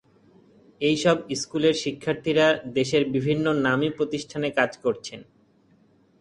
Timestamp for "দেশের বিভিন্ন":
2.73-3.45